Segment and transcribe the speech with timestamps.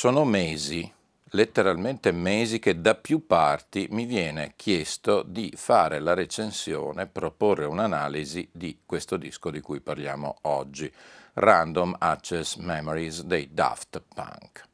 [0.00, 0.90] Sono mesi,
[1.32, 8.48] letteralmente mesi, che da più parti mi viene chiesto di fare la recensione, proporre un'analisi
[8.50, 10.90] di questo disco di cui parliamo oggi,
[11.34, 14.64] Random Access Memories dei Daft Punk.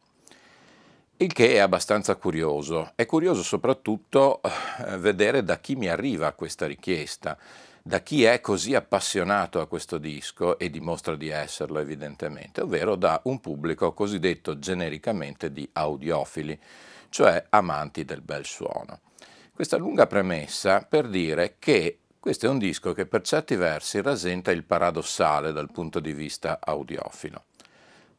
[1.16, 2.92] Il che è abbastanza curioso.
[2.94, 7.36] È curioso soprattutto eh, vedere da chi mi arriva questa richiesta
[7.86, 13.20] da chi è così appassionato a questo disco e dimostra di esserlo evidentemente, ovvero da
[13.26, 16.58] un pubblico cosiddetto genericamente di audiofili,
[17.10, 19.02] cioè amanti del bel suono.
[19.54, 24.50] Questa lunga premessa per dire che questo è un disco che per certi versi rasenta
[24.50, 27.44] il paradossale dal punto di vista audiofilo,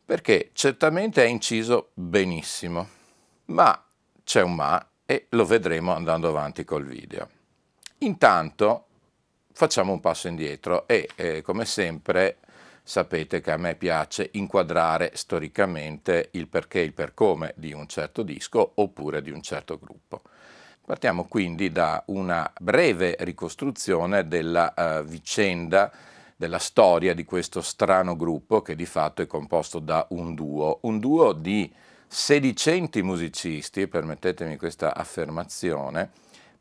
[0.06, 2.88] perché certamente è inciso benissimo,
[3.48, 3.86] ma
[4.24, 7.30] c'è un ma e lo vedremo andando avanti col video.
[8.00, 8.87] Intanto
[9.58, 12.38] facciamo un passo indietro e eh, come sempre
[12.84, 17.88] sapete che a me piace inquadrare storicamente il perché e il per come di un
[17.88, 20.22] certo disco oppure di un certo gruppo.
[20.86, 25.92] Partiamo quindi da una breve ricostruzione della uh, vicenda,
[26.36, 31.00] della storia di questo strano gruppo che di fatto è composto da un duo, un
[31.00, 31.74] duo di
[32.06, 36.12] sedicenti musicisti, permettetemi questa affermazione,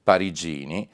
[0.02, 0.88] parigini,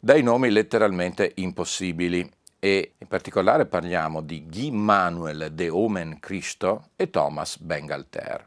[0.00, 2.28] dai nomi letteralmente impossibili
[2.60, 8.46] e in particolare parliamo di Guy Manuel de Omen Cristo e Thomas Bengalter.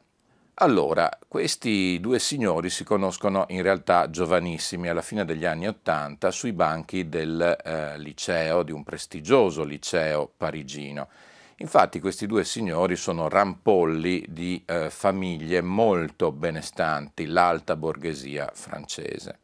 [0.55, 6.53] Allora, questi due signori si conoscono in realtà giovanissimi, alla fine degli anni Ottanta, sui
[6.53, 11.09] banchi del eh, liceo, di un prestigioso liceo parigino.
[11.57, 19.40] Infatti questi due signori sono rampolli di eh, famiglie molto benestanti, l'alta borghesia francese.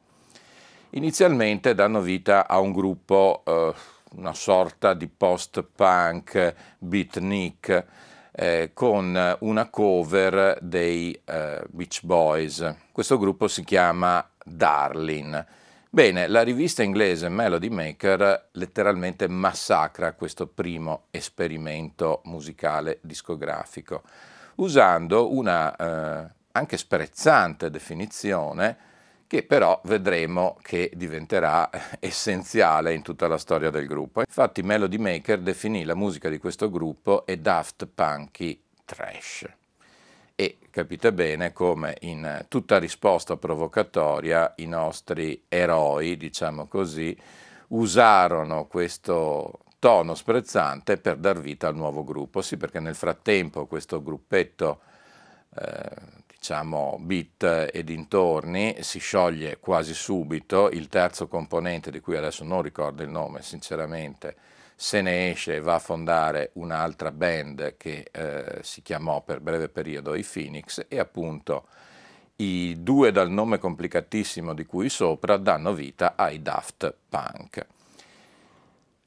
[0.92, 3.74] Inizialmente danno vita a un gruppo, eh,
[4.12, 7.86] una sorta di post-punk beatnik,
[8.32, 12.76] eh, con una cover dei eh, Beach Boys.
[12.94, 15.46] Questo gruppo si chiama Darlin.
[15.90, 24.04] Bene, la rivista inglese Melody Maker letteralmente massacra questo primo esperimento musicale discografico,
[24.56, 28.78] usando una eh, anche sprezzante definizione
[29.28, 34.22] che però vedremo che diventerà essenziale in tutta la storia del gruppo.
[34.22, 39.46] Infatti Melody Maker definì la musica di questo gruppo e Daft Punky Trash.
[40.34, 47.18] E capite bene come in tutta risposta provocatoria i nostri eroi, diciamo così,
[47.70, 52.42] usarono questo tono sprezzante per dar vita al nuovo gruppo.
[52.42, 54.80] Sì, perché nel frattempo questo gruppetto
[55.56, 56.16] eh,
[56.48, 62.62] diciamo, bit e dintorni, si scioglie quasi subito, il terzo componente di cui adesso non
[62.62, 64.38] ricordo il nome sinceramente,
[64.74, 69.68] se ne esce e va a fondare un'altra band che eh, si chiamò per breve
[69.68, 71.66] periodo i Phoenix e appunto
[72.38, 77.68] i due dal nome complicatissimo di cui sopra danno vita ai Daft Punk.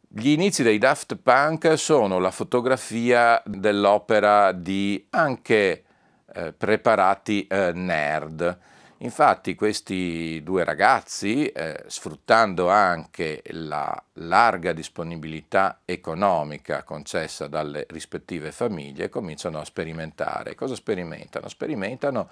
[0.08, 5.84] Gli inizi dei Daft Punk sono la fotografia dell'opera di anche
[6.32, 8.58] eh, preparati eh, nerd.
[9.02, 19.08] Infatti questi due ragazzi, eh, sfruttando anche la larga disponibilità economica concessa dalle rispettive famiglie,
[19.08, 20.54] cominciano a sperimentare.
[20.54, 21.48] Cosa sperimentano?
[21.48, 22.28] Sperimentano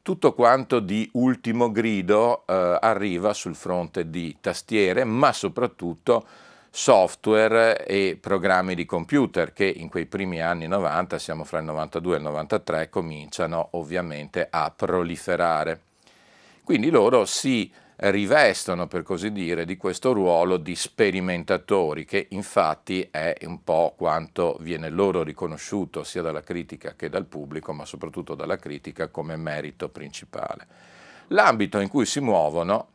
[0.00, 6.26] tutto quanto di ultimo grido eh, arriva sul fronte di tastiere, ma soprattutto
[6.76, 12.12] software e programmi di computer che in quei primi anni 90, siamo fra il 92
[12.12, 15.80] e il 93, cominciano ovviamente a proliferare.
[16.62, 23.34] Quindi loro si rivestono, per così dire, di questo ruolo di sperimentatori, che infatti è
[23.44, 28.58] un po' quanto viene loro riconosciuto sia dalla critica che dal pubblico, ma soprattutto dalla
[28.58, 30.66] critica come merito principale.
[31.28, 32.88] L'ambito in cui si muovono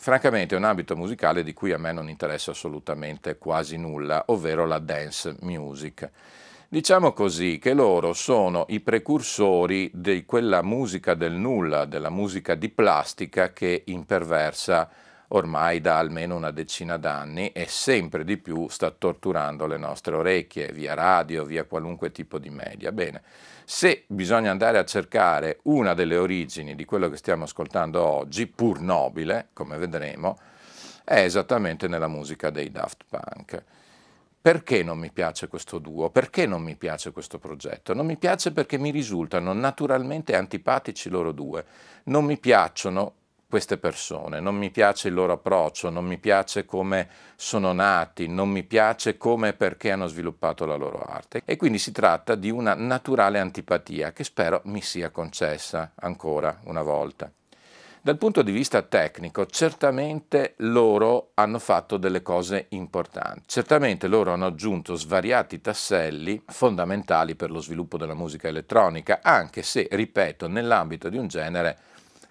[0.00, 4.64] francamente è un ambito musicale di cui a me non interessa assolutamente quasi nulla, ovvero
[4.64, 6.10] la dance music.
[6.66, 12.70] Diciamo così che loro sono i precursori di quella musica del nulla, della musica di
[12.70, 14.88] plastica che imperversa
[15.32, 20.72] ormai da almeno una decina d'anni e sempre di più sta torturando le nostre orecchie,
[20.72, 22.90] via radio, via qualunque tipo di media.
[22.90, 23.22] Bene,
[23.70, 28.80] se bisogna andare a cercare una delle origini di quello che stiamo ascoltando oggi, pur
[28.80, 30.36] nobile, come vedremo,
[31.04, 33.64] è esattamente nella musica dei Daft Punk.
[34.40, 36.10] Perché non mi piace questo duo?
[36.10, 37.94] Perché non mi piace questo progetto?
[37.94, 41.64] Non mi piace perché mi risultano naturalmente antipatici loro due.
[42.06, 43.18] Non mi piacciono
[43.50, 48.48] queste persone, non mi piace il loro approccio, non mi piace come sono nati, non
[48.48, 51.42] mi piace come e perché hanno sviluppato la loro arte.
[51.44, 56.82] E quindi si tratta di una naturale antipatia che spero mi sia concessa ancora una
[56.82, 57.30] volta.
[58.02, 63.42] Dal punto di vista tecnico, certamente loro hanno fatto delle cose importanti.
[63.46, 69.86] Certamente loro hanno aggiunto svariati tasselli fondamentali per lo sviluppo della musica elettronica, anche se,
[69.90, 71.78] ripeto, nell'ambito di un genere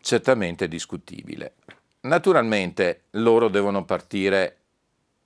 [0.01, 1.54] certamente discutibile.
[2.01, 4.56] Naturalmente loro devono partire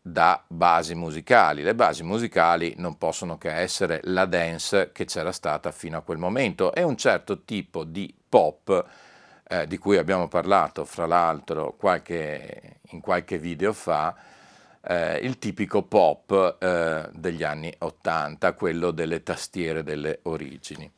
[0.02, 1.62] da basi musicali.
[1.62, 6.18] Le basi musicali non possono che essere la dance che c'era stata fino a quel
[6.18, 8.86] momento e un certo tipo di pop
[9.48, 14.16] eh, di cui abbiamo parlato fra l'altro qualche, in qualche video fa,
[14.82, 20.92] eh, il tipico pop eh, degli anni 80, quello delle tastiere delle origini.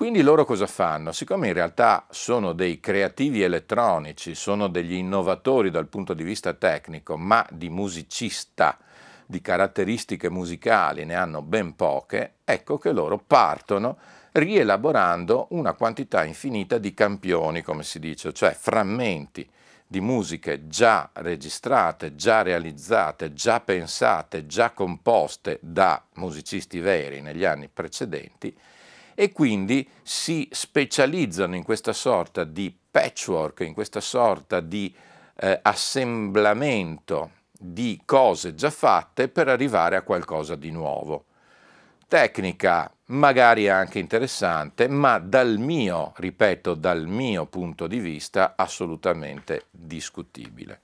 [0.00, 1.12] Quindi loro cosa fanno?
[1.12, 7.18] Siccome in realtà sono dei creativi elettronici, sono degli innovatori dal punto di vista tecnico,
[7.18, 8.78] ma di musicista,
[9.26, 13.98] di caratteristiche musicali ne hanno ben poche, ecco che loro partono
[14.32, 19.46] rielaborando una quantità infinita di campioni, come si dice, cioè frammenti
[19.86, 27.68] di musiche già registrate, già realizzate, già pensate, già composte da musicisti veri negli anni
[27.68, 28.56] precedenti
[29.14, 34.94] e quindi si specializzano in questa sorta di patchwork, in questa sorta di
[35.36, 41.26] eh, assemblamento di cose già fatte per arrivare a qualcosa di nuovo.
[42.08, 50.80] Tecnica magari anche interessante, ma dal mio, ripeto, dal mio punto di vista assolutamente discutibile.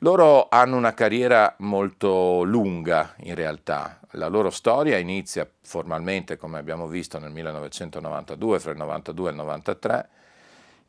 [0.00, 6.86] Loro hanno una carriera molto lunga in realtà, la loro storia inizia formalmente, come abbiamo
[6.86, 10.08] visto, nel 1992, fra il 92 e il 93,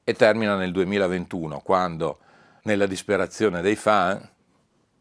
[0.04, 2.20] e termina nel 2021, quando
[2.64, 4.30] nella disperazione dei fan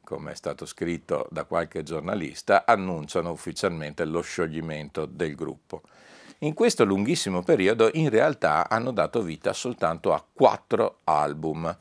[0.06, 5.82] come è stato scritto da qualche giornalista, annunciano ufficialmente lo scioglimento del gruppo.
[6.40, 11.76] In questo lunghissimo periodo in realtà hanno dato vita soltanto a quattro album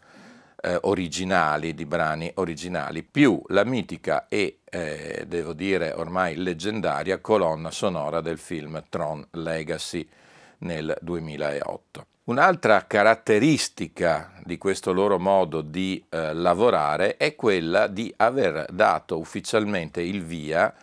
[0.66, 7.70] eh, originali, di brani originali, più la mitica e, eh, devo dire, ormai leggendaria colonna
[7.70, 10.08] sonora del film Tron Legacy
[10.60, 12.06] nel 2008.
[12.26, 20.02] Un'altra caratteristica di questo loro modo di eh, lavorare è quella di aver dato ufficialmente
[20.02, 20.74] il via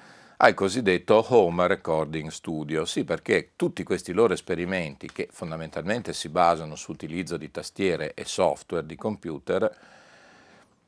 [0.45, 2.85] al cosiddetto Home Recording Studio.
[2.85, 8.85] Sì, perché tutti questi loro esperimenti, che fondamentalmente si basano sull'utilizzo di tastiere e software
[8.85, 9.73] di computer,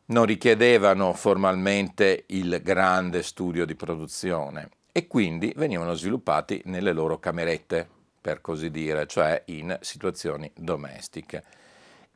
[0.07, 7.88] non richiedevano formalmente il grande studio di produzione e quindi venivano sviluppati nelle loro camerette
[8.21, 11.45] per così dire, cioè in situazioni domestiche.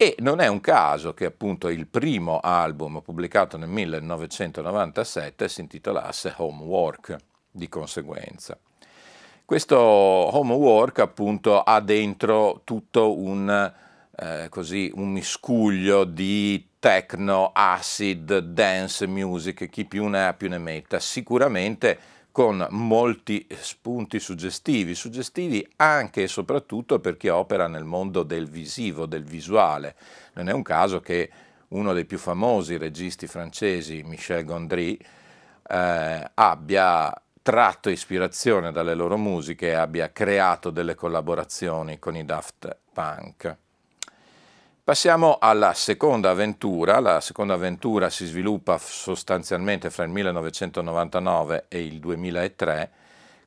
[0.01, 6.35] E non è un caso che appunto il primo album pubblicato nel 1997 si intitolasse
[6.37, 7.17] Homework,
[7.51, 8.59] di conseguenza.
[9.45, 13.73] Questo Homework appunto ha dentro tutto un,
[14.15, 20.59] eh, così, un miscuglio di techno, acid, dance music, chi più ne ha più ne
[20.59, 21.01] metta.
[21.01, 21.99] Sicuramente
[22.31, 29.07] con molti spunti suggestivi, suggestivi anche e soprattutto per chi opera nel mondo del visivo,
[29.07, 29.97] del visuale.
[30.35, 31.31] Non è un caso che
[31.69, 34.97] uno dei più famosi registi francesi, Michel Gondry,
[35.69, 37.13] eh, abbia
[37.49, 43.57] tratto ispirazione dalle loro musiche e abbia creato delle collaborazioni con i Daft Punk.
[44.85, 47.01] Passiamo alla seconda avventura.
[47.01, 52.91] La seconda avventura si sviluppa sostanzialmente fra il 1999 e il 2003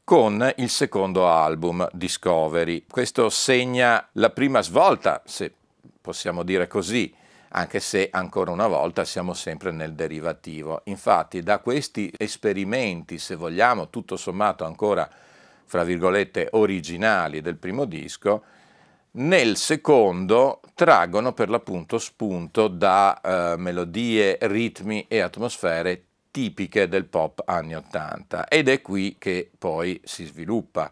[0.04, 2.86] con il secondo album Discovery.
[2.90, 5.54] Questo segna la prima svolta, se
[6.02, 7.14] possiamo dire così,
[7.54, 10.82] anche se ancora una volta siamo sempre nel derivativo.
[10.86, 15.10] Infatti da questi esperimenti, se vogliamo, tutto sommato ancora,
[15.66, 18.44] fra virgolette, originali del primo disco,
[19.14, 27.44] nel secondo traggono per l'appunto spunto da eh, melodie, ritmi e atmosfere tipiche del pop
[27.46, 30.90] anni 80 ed è qui che poi si sviluppa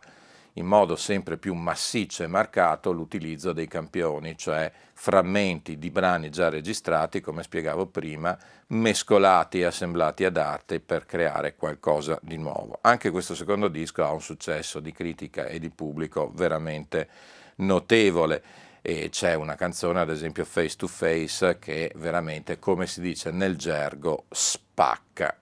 [0.60, 6.50] in modo sempre più massiccio e marcato l'utilizzo dei campioni, cioè frammenti di brani già
[6.50, 8.38] registrati, come spiegavo prima,
[8.68, 12.78] mescolati e assemblati ad arte per creare qualcosa di nuovo.
[12.82, 17.08] Anche questo secondo disco ha un successo di critica e di pubblico veramente
[17.56, 18.44] notevole
[18.82, 23.56] e c'è una canzone, ad esempio Face to Face, che veramente, come si dice nel
[23.56, 25.39] gergo, spacca.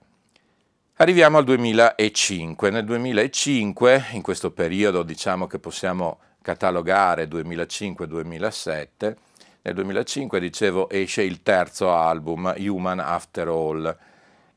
[1.00, 2.70] Arriviamo al 2005.
[2.70, 9.14] Nel 2005, in questo periodo diciamo che possiamo catalogare 2005-2007,
[9.62, 13.96] nel 2005 dicevo esce il terzo album, Human After All,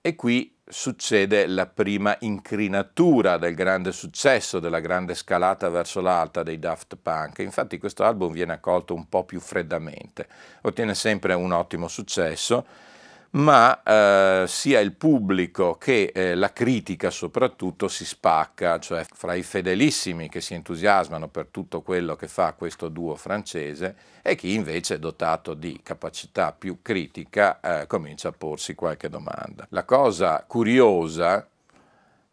[0.01, 6.57] e qui succede la prima incrinatura del grande successo, della grande scalata verso l'alta dei
[6.57, 7.37] Daft Punk.
[7.37, 10.27] Infatti questo album viene accolto un po' più freddamente,
[10.61, 12.89] ottiene sempre un ottimo successo
[13.31, 19.43] ma eh, sia il pubblico che eh, la critica soprattutto si spacca, cioè fra i
[19.43, 24.99] fedelissimi che si entusiasmano per tutto quello che fa questo duo francese e chi invece
[24.99, 29.65] dotato di capacità più critica eh, comincia a porsi qualche domanda.
[29.69, 31.47] La cosa curiosa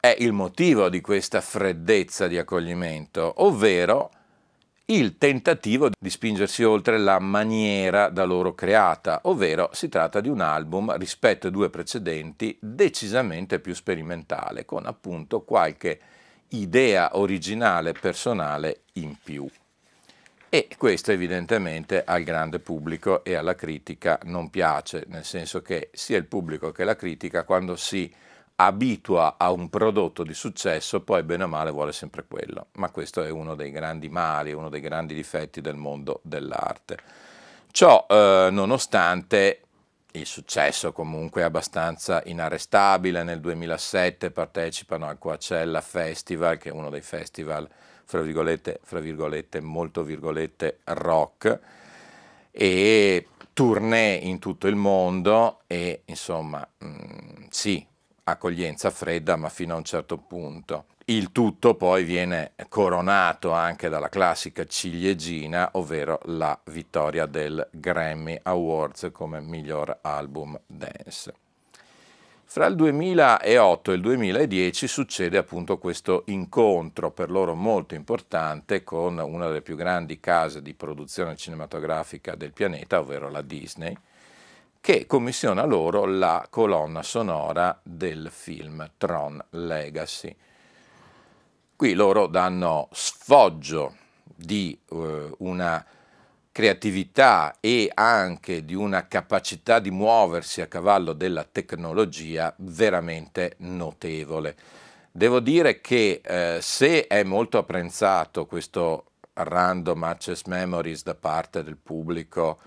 [0.01, 4.11] è il motivo di questa freddezza di accoglimento, ovvero
[4.91, 10.41] il tentativo di spingersi oltre la maniera da loro creata, ovvero si tratta di un
[10.41, 16.01] album rispetto ai due precedenti decisamente più sperimentale, con appunto qualche
[16.49, 19.47] idea originale personale in più.
[20.49, 26.17] E questo evidentemente al grande pubblico e alla critica non piace, nel senso che sia
[26.17, 28.11] il pubblico che la critica quando si
[28.61, 32.67] abitua a un prodotto di successo, poi bene o male vuole sempre quello.
[32.73, 36.99] Ma questo è uno dei grandi mali, uno dei grandi difetti del mondo dell'arte.
[37.71, 39.61] Ciò eh, nonostante
[40.13, 46.91] il successo comunque è abbastanza inarrestabile, nel 2007 partecipano al Coachella Festival, che è uno
[46.91, 47.69] dei festival,
[48.05, 51.61] fra virgolette, fra virgolette molto virgolette, rock,
[52.51, 57.87] e tournée in tutto il mondo e insomma, mh, mm, sì,
[58.31, 60.85] accoglienza fredda, ma fino a un certo punto.
[61.07, 69.09] Il tutto poi viene coronato anche dalla classica ciliegina, ovvero la vittoria del Grammy Awards
[69.13, 71.33] come miglior album dance.
[72.51, 79.19] Fra il 2008 e il 2010 succede appunto questo incontro per loro molto importante con
[79.19, 83.95] una delle più grandi case di produzione cinematografica del pianeta, ovvero la Disney,
[84.81, 90.35] che commissiona loro la colonna sonora del film Tron Legacy.
[91.77, 93.95] Qui loro danno sfoggio
[94.25, 95.85] di eh, una
[96.51, 104.57] creatività e anche di una capacità di muoversi a cavallo della tecnologia veramente notevole.
[105.13, 109.05] Devo dire che eh, se è molto apprezzato questo
[109.35, 112.59] random access memories da parte del pubblico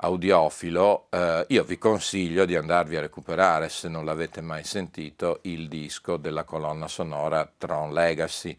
[0.00, 5.68] audiofilo, eh, io vi consiglio di andarvi a recuperare, se non l'avete mai sentito, il
[5.68, 8.56] disco della colonna sonora Tron Legacy.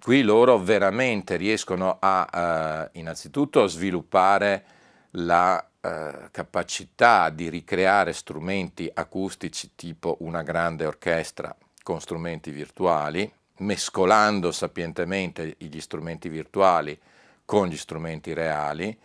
[0.00, 4.64] Qui loro veramente riescono a eh, innanzitutto sviluppare
[5.12, 14.52] la eh, capacità di ricreare strumenti acustici tipo una grande orchestra con strumenti virtuali, mescolando
[14.52, 16.98] sapientemente gli strumenti virtuali
[17.44, 18.96] con gli strumenti reali,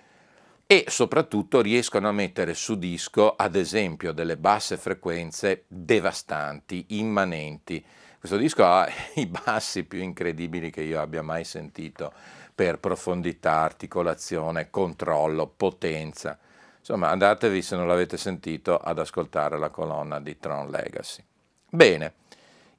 [0.65, 7.83] e soprattutto riescono a mettere su disco, ad esempio, delle basse frequenze devastanti, immanenti.
[8.17, 12.13] Questo disco ha i bassi più incredibili che io abbia mai sentito
[12.55, 16.37] per profondità, articolazione, controllo, potenza.
[16.79, 21.23] Insomma, andatevi, se non l'avete sentito, ad ascoltare la colonna di Tron Legacy.
[21.69, 22.13] Bene,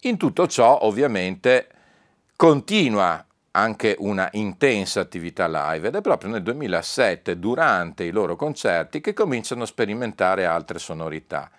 [0.02, 1.68] in tutto ciò ovviamente
[2.36, 3.24] continua
[3.56, 9.12] anche una intensa attività live ed è proprio nel 2007, durante i loro concerti, che
[9.12, 11.50] cominciano a sperimentare altre sonorità.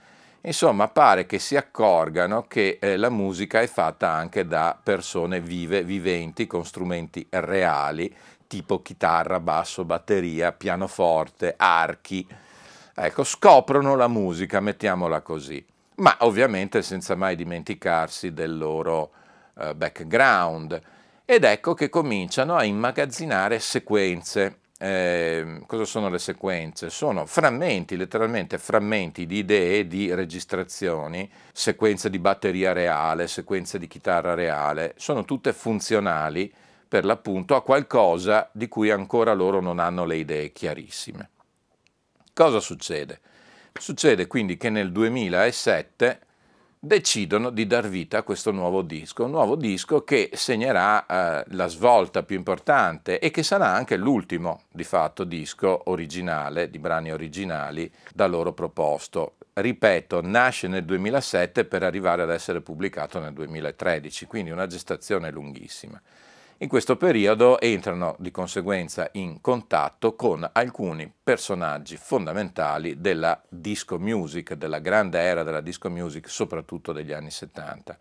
[0.41, 5.83] Insomma, pare che si accorgano che eh, la musica è fatta anche da persone vive,
[5.83, 8.13] viventi, con strumenti reali,
[8.45, 12.27] tipo chitarra, basso, batteria, pianoforte, archi.
[12.93, 19.11] Ecco, scoprono la musica, mettiamola così, ma ovviamente senza mai dimenticarsi del loro
[19.57, 20.93] eh, background
[21.25, 24.59] ed ecco che cominciano a immagazzinare sequenze.
[24.77, 26.91] Eh, cosa sono le sequenze?
[26.91, 34.35] Sono frammenti, letteralmente frammenti di idee, di registrazioni, sequenze di batteria reale, sequenze di chitarra
[34.35, 36.53] reale, sono tutte funzionali
[36.87, 41.29] per l'appunto a qualcosa di cui ancora loro non hanno le idee chiarissime.
[42.33, 43.19] Cosa succede?
[43.73, 46.19] Succede quindi che nel 2007
[46.85, 51.67] decidono di dar vita a questo nuovo disco, un nuovo disco che segnerà eh, la
[51.67, 57.91] svolta più importante e che sarà anche l'ultimo di fatto disco originale, di brani originali
[58.13, 59.35] da loro proposto.
[59.53, 65.99] Ripeto, nasce nel 2007 per arrivare ad essere pubblicato nel 2013, quindi una gestazione lunghissima.
[66.59, 74.53] In questo periodo entrano di conseguenza in contatto con alcuni personaggi fondamentali della disco music,
[74.53, 77.97] della grande era della disco music, soprattutto degli anni 70.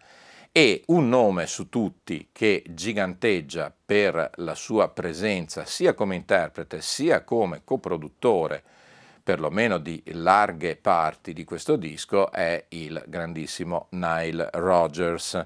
[0.52, 7.24] E un nome su tutti che giganteggia per la sua presenza sia come interprete sia
[7.24, 8.62] come coproduttore,
[9.20, 15.44] perlomeno di larghe parti di questo disco, è il grandissimo Nile Rodgers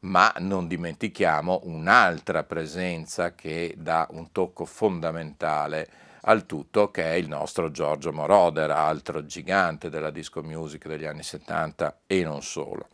[0.00, 5.88] ma non dimentichiamo un'altra presenza che dà un tocco fondamentale
[6.22, 11.22] al tutto, che è il nostro Giorgio Moroder, altro gigante della disco music degli anni
[11.22, 12.88] 70 e non solo.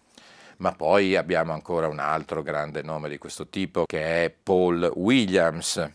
[0.59, 5.91] Ma poi abbiamo ancora un altro grande nome di questo tipo, che è Paul Williams.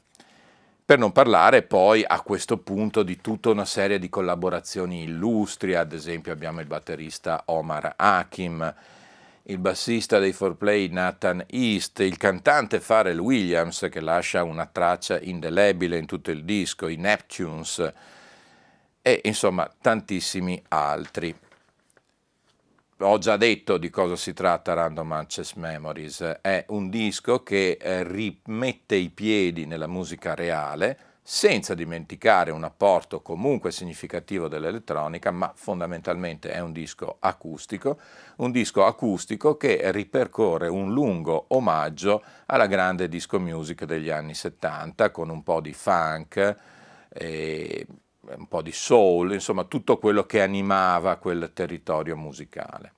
[0.83, 5.93] Per non parlare poi a questo punto di tutta una serie di collaborazioni illustri, ad
[5.93, 8.75] esempio abbiamo il batterista Omar Hakim,
[9.43, 15.97] il bassista dei 4Play Nathan East, il cantante Pharrell Williams che lascia una traccia indelebile
[15.97, 17.93] in tutto il disco, i Neptunes
[19.01, 21.35] e insomma tantissimi altri.
[22.99, 28.03] Ho già detto di cosa si tratta Random Access Memories, è un disco che eh,
[28.03, 36.51] rimette i piedi nella musica reale, senza dimenticare un apporto comunque significativo dell'elettronica, ma fondamentalmente
[36.51, 37.99] è un disco acustico,
[38.37, 45.11] un disco acustico che ripercorre un lungo omaggio alla grande disco music degli anni 70
[45.11, 46.57] con un po' di funk,
[47.13, 47.85] e
[48.21, 52.93] un po' di soul, insomma tutto quello che animava quel territorio musicale.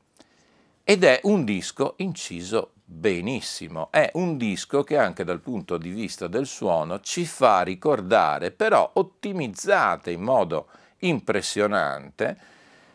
[0.83, 3.89] Ed è un disco inciso benissimo.
[3.91, 8.89] È un disco che anche dal punto di vista del suono ci fa ricordare, però
[8.93, 10.67] ottimizzate in modo
[10.99, 12.37] impressionante,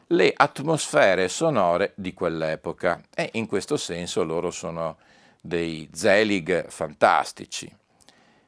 [0.09, 4.97] le atmosfere sonore di quell'epoca e in questo senso loro sono
[5.41, 7.71] dei Zelig fantastici,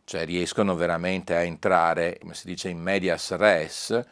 [0.05, 4.05] cioè riescono veramente a entrare, come si dice, in medias res,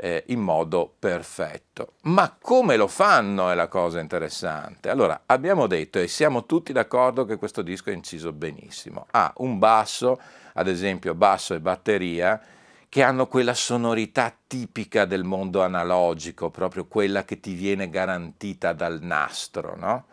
[0.00, 1.94] eh, in modo perfetto.
[2.02, 4.90] Ma come lo fanno è la cosa interessante.
[4.90, 9.06] Allora, abbiamo detto e siamo tutti d'accordo che questo disco è inciso benissimo.
[9.10, 10.20] Ha un basso,
[10.54, 12.40] ad esempio basso e batteria,
[12.88, 19.00] che hanno quella sonorità tipica del mondo analogico, proprio quella che ti viene garantita dal
[19.02, 20.04] nastro, no?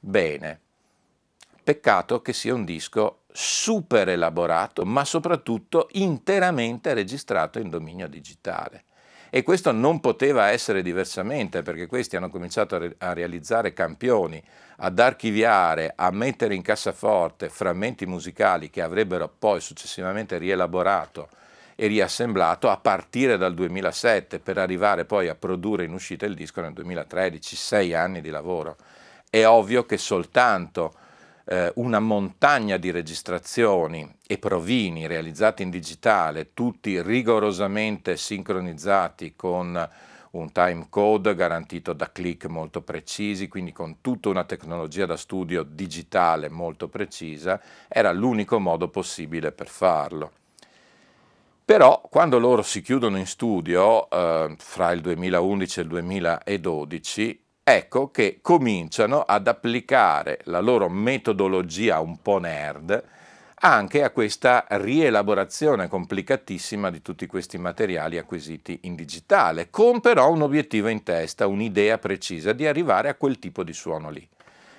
[0.00, 0.60] Bene.
[1.62, 8.84] Peccato che sia un disco super elaborato, ma soprattutto interamente registrato in dominio digitale.
[9.30, 14.42] E questo non poteva essere diversamente perché questi hanno cominciato a, re- a realizzare campioni,
[14.78, 21.28] ad archiviare, a mettere in cassaforte frammenti musicali che avrebbero poi successivamente rielaborato
[21.76, 26.60] e riassemblato a partire dal 2007 per arrivare poi a produrre in uscita il disco
[26.60, 28.76] nel 2013, sei anni di lavoro.
[29.30, 30.92] È ovvio che soltanto
[31.50, 39.88] eh, una montagna di registrazioni e provini realizzati in digitale, tutti rigorosamente sincronizzati con
[40.30, 45.64] un time code garantito da click molto precisi, quindi con tutta una tecnologia da studio
[45.64, 50.30] digitale molto precisa, era l'unico modo possibile per farlo.
[51.64, 58.10] Però quando loro si chiudono in studio, eh, fra il 2011 e il 2012, ecco
[58.10, 63.04] che cominciano ad applicare la loro metodologia un po' nerd
[63.62, 70.40] anche a questa rielaborazione complicatissima di tutti questi materiali acquisiti in digitale, con però un
[70.40, 74.26] obiettivo in testa, un'idea precisa di arrivare a quel tipo di suono lì.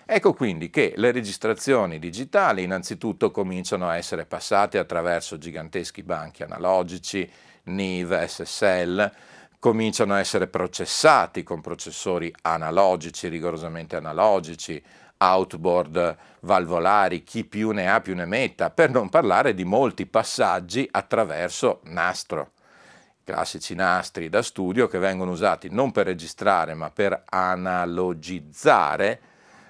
[0.04, 7.30] Ecco quindi che le registrazioni digitali innanzitutto cominciano a essere passate attraverso giganteschi banchi analogici,
[7.65, 9.12] NIV, SSL,
[9.62, 14.82] cominciano a essere processati con processori analogici, rigorosamente analogici,
[15.19, 20.88] outboard valvolari, chi più ne ha più ne metta, per non parlare di molti passaggi
[20.89, 22.54] attraverso nastro,
[23.24, 29.21] classici nastri da studio che vengono usati non per registrare ma per analogizzare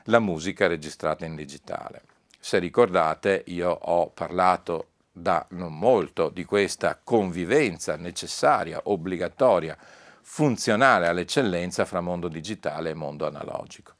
[0.05, 2.03] la musica registrata in digitale.
[2.39, 9.77] Se ricordate io ho parlato da non molto di questa convivenza necessaria, obbligatoria,
[10.21, 13.93] funzionale all'eccellenza fra mondo digitale e mondo analogico.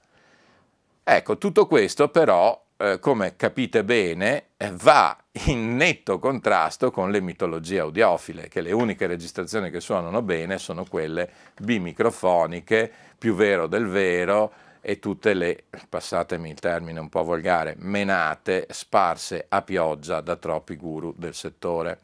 [1.03, 7.19] Ecco, tutto questo però, eh, come capite bene, eh, va in netto contrasto con le
[7.19, 13.87] mitologie audiofile, che le uniche registrazioni che suonano bene sono quelle bimicrofoniche, più vero del
[13.87, 20.35] vero, e tutte le, passatemi il termine un po' volgare, menate sparse a pioggia da
[20.35, 21.99] troppi guru del settore.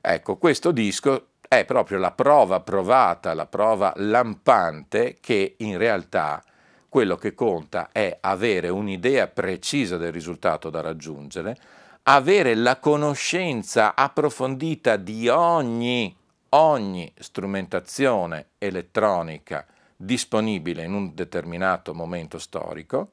[0.00, 6.42] Ecco, questo disco è proprio la prova provata, la prova lampante che in realtà
[6.88, 11.56] quello che conta è avere un'idea precisa del risultato da raggiungere,
[12.04, 16.16] avere la conoscenza approfondita di ogni,
[16.50, 23.10] ogni strumentazione elettronica disponibile in un determinato momento storico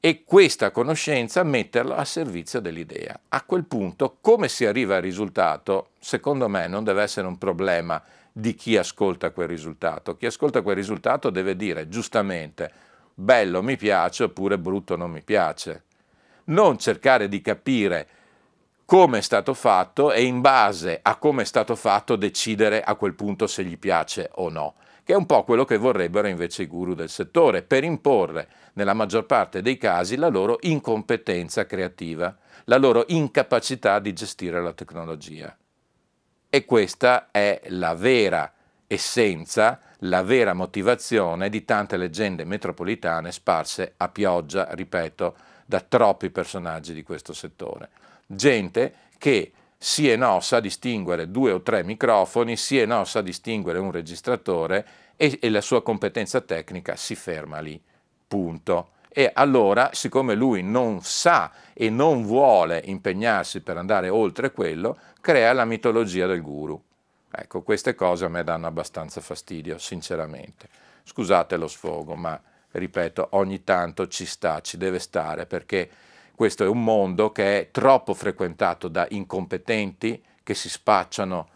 [0.00, 3.20] e questa conoscenza metterla a servizio dell'idea.
[3.28, 8.02] A quel punto, come si arriva al risultato, secondo me non deve essere un problema
[8.32, 10.16] di chi ascolta quel risultato.
[10.16, 12.72] Chi ascolta quel risultato deve dire giustamente
[13.12, 15.82] bello mi piace oppure brutto non mi piace.
[16.44, 18.08] Non cercare di capire
[18.86, 23.14] come è stato fatto e in base a come è stato fatto decidere a quel
[23.14, 24.74] punto se gli piace o no
[25.10, 28.94] che è un po' quello che vorrebbero invece i guru del settore, per imporre nella
[28.94, 32.32] maggior parte dei casi la loro incompetenza creativa,
[32.66, 35.56] la loro incapacità di gestire la tecnologia.
[36.48, 38.52] E questa è la vera
[38.86, 45.34] essenza, la vera motivazione di tante leggende metropolitane sparse a pioggia, ripeto,
[45.66, 47.88] da troppi personaggi di questo settore.
[48.26, 49.50] Gente che
[49.82, 53.90] sì e no sa distinguere due o tre microfoni, sì e no sa distinguere un
[53.90, 57.82] registratore e, e la sua competenza tecnica si ferma lì,
[58.28, 58.90] punto.
[59.08, 65.54] E allora, siccome lui non sa e non vuole impegnarsi per andare oltre quello, crea
[65.54, 66.78] la mitologia del guru.
[67.30, 70.68] Ecco, queste cose a me danno abbastanza fastidio, sinceramente.
[71.04, 72.38] Scusate lo sfogo, ma
[72.72, 75.90] ripeto, ogni tanto ci sta, ci deve stare, perché
[76.40, 81.48] questo è un mondo che è troppo frequentato da incompetenti che si spacciano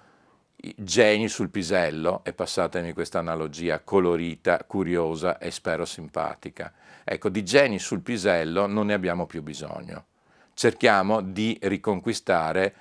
[0.77, 6.70] geni sul pisello, e passatemi questa analogia colorita, curiosa e spero simpatica.
[7.03, 10.05] Ecco, di geni sul pisello non ne abbiamo più bisogno.
[10.53, 12.75] Cerchiamo di riconquistare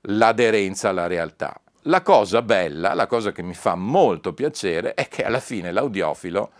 [0.00, 1.60] l'aderenza alla realtà.
[1.82, 6.50] La cosa bella, la cosa che mi fa molto piacere è che alla fine l'audiofilo,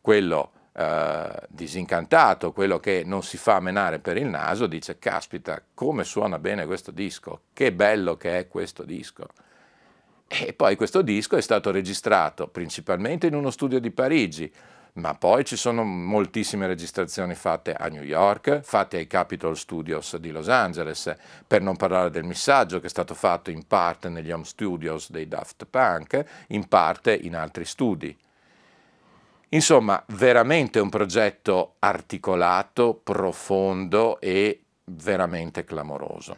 [0.00, 6.04] quello eh, disincantato, quello che non si fa menare per il naso, dice caspita come
[6.04, 9.26] suona bene questo disco, che bello che è questo disco.
[10.26, 14.50] E poi questo disco è stato registrato principalmente in uno studio di Parigi,
[14.94, 20.30] ma poi ci sono moltissime registrazioni fatte a New York, fatte ai Capitol Studios di
[20.30, 21.14] Los Angeles,
[21.46, 25.28] per non parlare del missaggio che è stato fatto in parte negli home studios dei
[25.28, 28.16] Daft Punk, in parte in altri studi.
[29.54, 36.36] Insomma, veramente un progetto articolato, profondo e veramente clamoroso.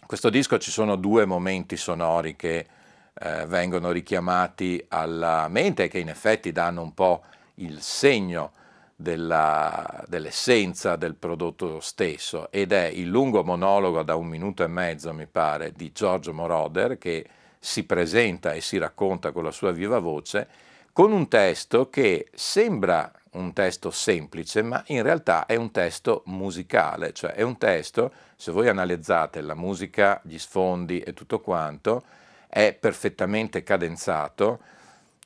[0.00, 2.66] In questo disco ci sono due momenti sonori che
[3.14, 7.22] eh, vengono richiamati alla mente e che in effetti danno un po'
[7.56, 8.50] il segno
[8.96, 15.14] della, dell'essenza del prodotto stesso ed è il lungo monologo da un minuto e mezzo,
[15.14, 17.24] mi pare, di Giorgio Moroder che
[17.60, 20.66] si presenta e si racconta con la sua viva voce
[20.98, 27.12] con un testo che sembra un testo semplice, ma in realtà è un testo musicale,
[27.12, 32.02] cioè è un testo, se voi analizzate la musica, gli sfondi e tutto quanto,
[32.48, 34.58] è perfettamente cadenzato.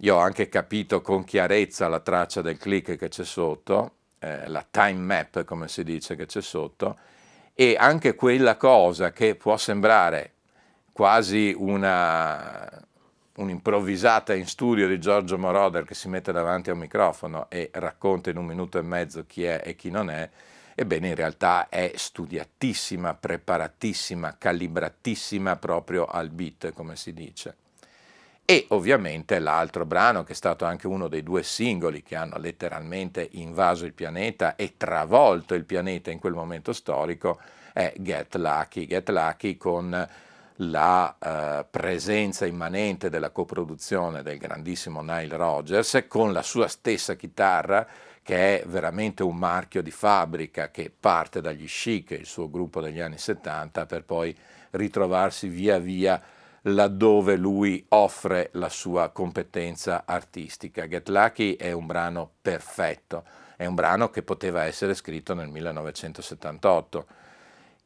[0.00, 4.66] Io ho anche capito con chiarezza la traccia del click che c'è sotto, eh, la
[4.70, 6.98] time map come si dice che c'è sotto,
[7.54, 10.32] e anche quella cosa che può sembrare
[10.92, 12.68] quasi una,
[13.42, 18.30] un'improvvisata in studio di Giorgio Moroder che si mette davanti a un microfono e racconta
[18.30, 20.28] in un minuto e mezzo chi è e chi non è,
[20.74, 27.56] ebbene in realtà è studiatissima, preparatissima, calibratissima proprio al beat, come si dice.
[28.44, 33.28] E ovviamente l'altro brano, che è stato anche uno dei due singoli che hanno letteralmente
[33.32, 37.38] invaso il pianeta e travolto il pianeta in quel momento storico,
[37.72, 38.86] è Get Lucky.
[38.86, 40.08] Get Lucky con
[40.68, 47.86] la eh, presenza immanente della coproduzione del grandissimo Nile Rodgers con la sua stessa chitarra
[48.22, 53.00] che è veramente un marchio di fabbrica che parte dagli Chic, il suo gruppo degli
[53.00, 54.36] anni 70, per poi
[54.70, 56.22] ritrovarsi via via
[56.66, 60.86] laddove lui offre la sua competenza artistica.
[60.86, 63.24] Get Lucky è un brano perfetto,
[63.56, 67.06] è un brano che poteva essere scritto nel 1978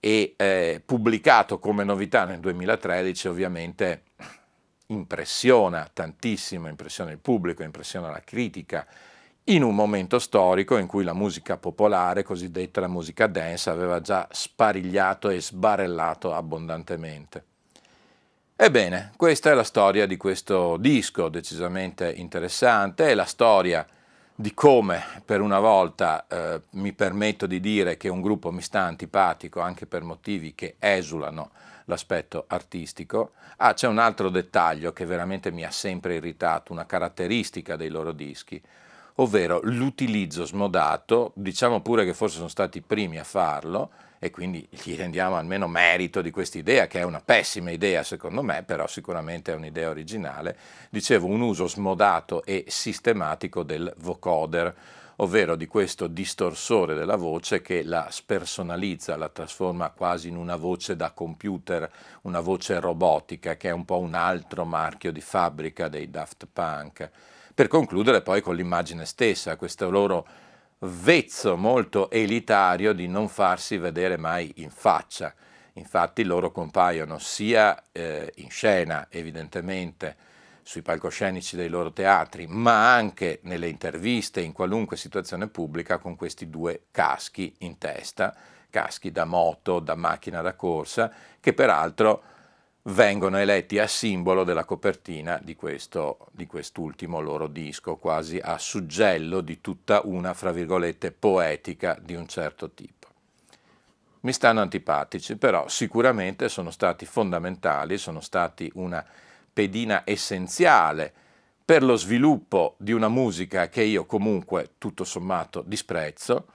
[0.07, 4.03] e eh, pubblicato come novità nel 2013 ovviamente
[4.87, 8.87] impressiona tantissimo, impressiona il pubblico, impressiona la critica,
[9.49, 14.29] in un momento storico in cui la musica popolare, cosiddetta la musica dance, aveva già
[14.31, 17.45] sparigliato e sbarellato abbondantemente.
[18.55, 23.85] Ebbene, questa è la storia di questo disco decisamente interessante, è la storia
[24.38, 28.83] di come per una volta eh, mi permetto di dire che un gruppo mi sta
[28.83, 31.51] antipatico anche per motivi che esulano
[31.87, 33.33] l'aspetto artistico.
[33.59, 38.12] Ah, c'è un altro dettaglio che veramente mi ha sempre irritato, una caratteristica dei loro
[38.12, 38.61] dischi,
[39.14, 44.66] ovvero l'utilizzo smodato, diciamo pure che forse sono stati i primi a farlo, e quindi
[44.70, 48.87] gli rendiamo almeno merito di questa idea, che è una pessima idea secondo me, però
[48.87, 50.57] sicuramente è un'idea originale,
[50.90, 54.74] dicevo un uso smodato e sistematico del vocoder,
[55.16, 60.96] ovvero di questo distorsore della voce che la spersonalizza, la trasforma quasi in una voce
[60.96, 61.90] da computer,
[62.22, 67.11] una voce robotica, che è un po' un altro marchio di fabbrica dei Daft Punk.
[67.55, 70.26] Per concludere poi con l'immagine stessa, questo loro
[70.81, 75.35] vezzo molto elitario di non farsi vedere mai in faccia.
[75.75, 80.17] Infatti loro compaiono sia eh, in scena, evidentemente,
[80.62, 86.51] sui palcoscenici dei loro teatri, ma anche nelle interviste, in qualunque situazione pubblica, con questi
[86.51, 88.35] due caschi in testa,
[88.69, 92.23] caschi da moto, da macchina da corsa, che peraltro
[92.88, 99.40] vengono eletti a simbolo della copertina di, questo, di quest'ultimo loro disco, quasi a suggello
[99.40, 102.94] di tutta una, fra virgolette, poetica di un certo tipo.
[104.20, 109.05] Mi stanno antipatici, però sicuramente sono stati fondamentali, sono stati una
[109.53, 111.12] pedina essenziale
[111.64, 116.46] per lo sviluppo di una musica che io comunque tutto sommato disprezzo,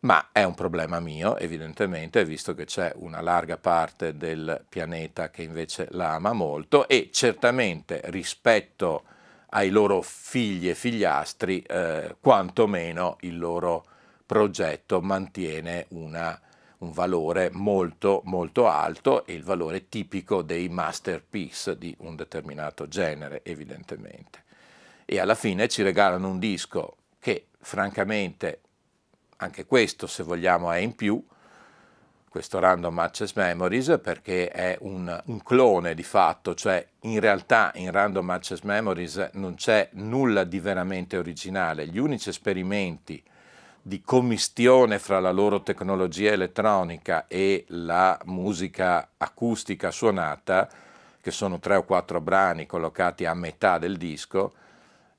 [0.00, 5.42] ma è un problema mio evidentemente, visto che c'è una larga parte del pianeta che
[5.42, 9.04] invece la ama molto e certamente rispetto
[9.50, 13.84] ai loro figli e figliastri, eh, quantomeno il loro
[14.24, 16.40] progetto mantiene una
[16.80, 23.42] un valore molto molto alto e il valore tipico dei masterpiece di un determinato genere
[23.44, 24.44] evidentemente.
[25.04, 28.60] E alla fine ci regalano un disco che francamente
[29.40, 31.22] anche questo se vogliamo è in più,
[32.28, 37.90] questo Random Access Memories perché è un, un, clone di fatto, cioè in realtà in
[37.90, 43.20] Random Access Memories non c'è nulla di veramente originale, gli unici esperimenti
[43.82, 50.68] di commistione fra la loro tecnologia elettronica e la musica acustica suonata,
[51.20, 54.52] che sono tre o quattro brani collocati a metà del disco,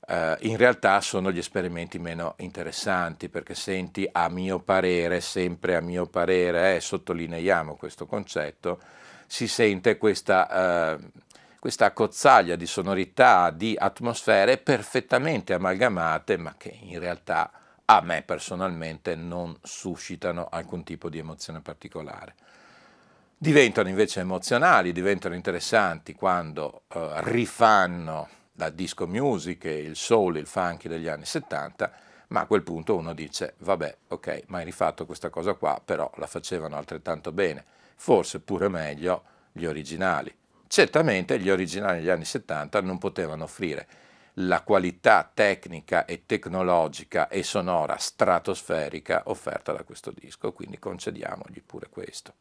[0.06, 5.80] eh, in realtà sono gli esperimenti meno interessanti perché senti a mio parere, sempre a
[5.80, 8.80] mio parere, eh, sottolineiamo questo concetto,
[9.26, 11.10] si sente questa, eh,
[11.58, 17.50] questa accozzaglia di sonorità, di atmosfere perfettamente amalgamate ma che in realtà
[17.84, 22.34] a me personalmente non suscitano alcun tipo di emozione particolare.
[23.36, 30.88] Diventano invece emozionali, diventano interessanti quando eh, rifanno la disco music, il soul, il funky
[30.88, 31.92] degli anni 70,
[32.28, 36.10] ma a quel punto uno dice, vabbè, ok, ma hai rifatto questa cosa qua, però
[36.16, 37.64] la facevano altrettanto bene,
[37.96, 40.34] forse pure meglio gli originali.
[40.66, 43.86] Certamente gli originali degli anni 70 non potevano offrire
[44.36, 51.88] la qualità tecnica e tecnologica e sonora stratosferica offerta da questo disco, quindi concediamogli pure
[51.90, 52.32] questo.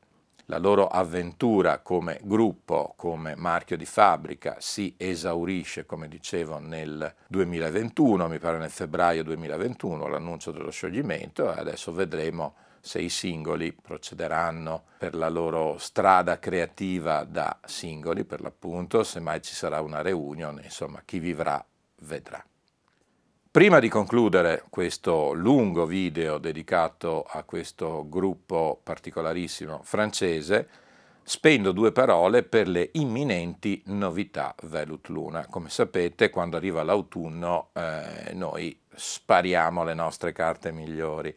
[0.52, 8.28] La loro avventura come gruppo, come marchio di fabbrica, si esaurisce, come dicevo, nel 2021,
[8.28, 14.84] mi pare nel febbraio 2021, l'annuncio dello scioglimento, e adesso vedremo se i singoli procederanno
[14.98, 20.60] per la loro strada creativa da singoli, per l'appunto, se mai ci sarà una reunion,
[20.62, 21.66] insomma, chi vivrà
[22.02, 22.44] vedrà.
[23.52, 30.70] Prima di concludere questo lungo video dedicato a questo gruppo particolarissimo francese,
[31.22, 35.48] spendo due parole per le imminenti novità Velut Luna.
[35.48, 41.36] Come sapete, quando arriva l'autunno eh, noi spariamo le nostre carte migliori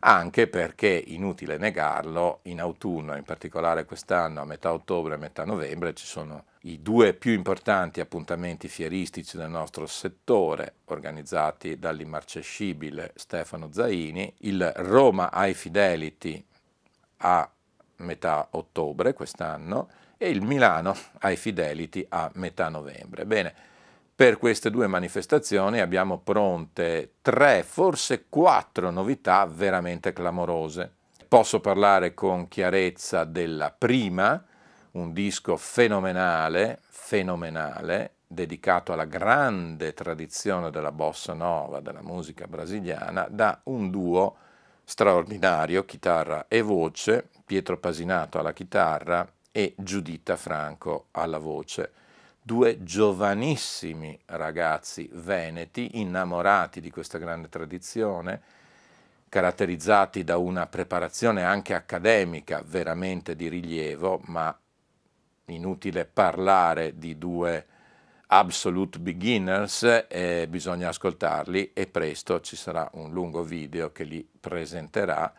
[0.00, 5.94] anche perché, inutile negarlo, in autunno, in particolare quest'anno, a metà ottobre e metà novembre,
[5.94, 14.32] ci sono i due più importanti appuntamenti fieristici del nostro settore, organizzati dall'immarcescibile Stefano Zaini,
[14.40, 16.44] il Roma High Fidelity
[17.18, 17.50] a
[17.96, 23.24] metà ottobre quest'anno e il Milano High Fidelity a metà novembre.
[23.24, 23.54] Bene,
[24.18, 30.92] per queste due manifestazioni abbiamo pronte tre, forse quattro novità veramente clamorose.
[31.28, 34.44] Posso parlare con chiarezza della prima,
[34.92, 43.60] un disco fenomenale, fenomenale, dedicato alla grande tradizione della bossa nova, della musica brasiliana, da
[43.66, 44.34] un duo
[44.82, 51.92] straordinario, chitarra e voce, Pietro Pasinato alla chitarra e Giuditta Franco alla voce
[52.48, 58.40] due giovanissimi ragazzi veneti innamorati di questa grande tradizione,
[59.28, 64.58] caratterizzati da una preparazione anche accademica veramente di rilievo, ma
[65.44, 67.66] inutile parlare di due
[68.28, 75.30] absolute beginners, eh, bisogna ascoltarli e presto ci sarà un lungo video che li presenterà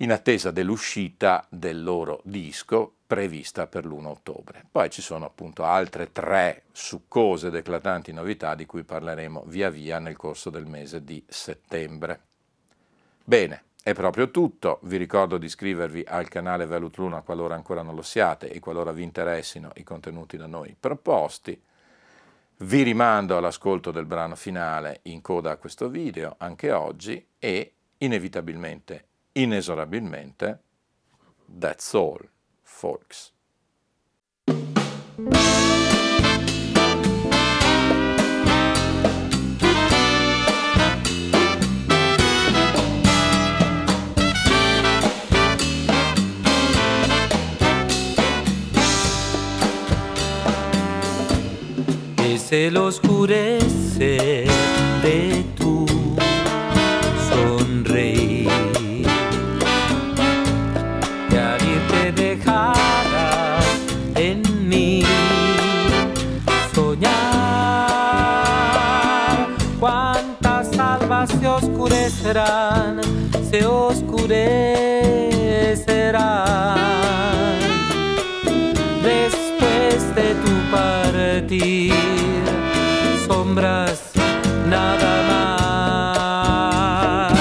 [0.00, 4.64] in attesa dell'uscita del loro disco prevista per l'1 ottobre.
[4.70, 9.98] Poi ci sono appunto altre tre succose ed eclatanti novità di cui parleremo via via
[9.98, 12.20] nel corso del mese di settembre.
[13.24, 17.94] Bene, è proprio tutto, vi ricordo di iscrivervi al canale Velut Luna qualora ancora non
[17.94, 21.60] lo siate e qualora vi interessino i contenuti da noi proposti.
[22.58, 29.08] Vi rimando all'ascolto del brano finale in coda a questo video anche oggi e inevitabilmente,
[29.34, 30.58] inesorabilmente,
[31.48, 32.20] that's all
[32.62, 33.32] folks.
[52.16, 52.90] Que se lo
[72.32, 74.28] se oscurecerán
[79.02, 81.92] después de tu partir,
[83.26, 84.12] sombras
[84.68, 85.22] nada
[87.26, 87.32] más.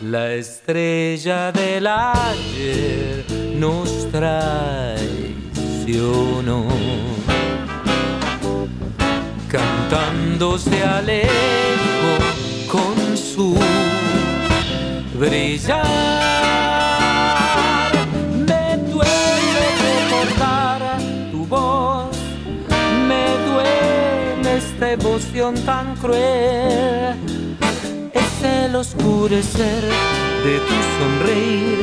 [0.00, 3.26] La estrella del ayer
[3.58, 5.04] nos traicionó,
[9.48, 11.28] cantando se alejó
[12.68, 13.54] con su
[15.14, 15.84] brillar.
[18.48, 20.80] Me duele recordar
[21.30, 22.16] tu voz,
[23.08, 27.16] me duele esta emoción tan cruel.
[28.12, 29.82] Es el oscurecer
[30.44, 31.78] de tu sonreír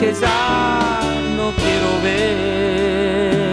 [0.00, 1.00] que ya
[1.36, 3.51] no quiero ver.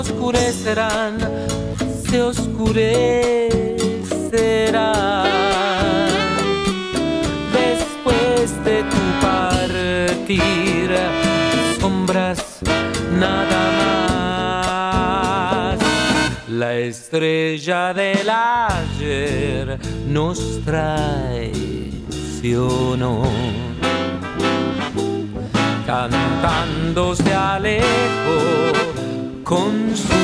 [0.00, 1.18] Oscurecerán,
[2.08, 3.70] se oscurecerán
[7.52, 10.90] después de tu partir,
[11.78, 12.40] sombras
[13.18, 13.60] nada
[15.68, 15.78] más.
[16.48, 19.78] La estrella del ayer
[20.08, 21.60] nos traicionó.
[25.86, 28.70] Cantando se alejó
[29.50, 30.20] con su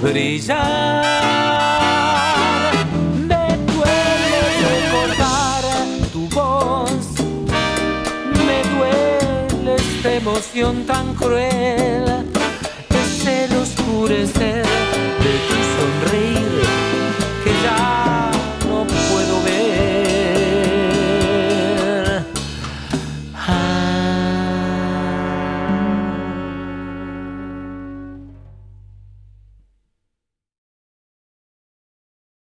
[0.00, 1.04] brillar.
[3.28, 4.40] Me duele
[4.72, 5.62] recordar
[6.10, 7.06] tu voz,
[8.46, 12.04] me duele esta emoción tan cruel,
[13.02, 14.64] es el oscurecer
[15.24, 16.55] de tu sonrisa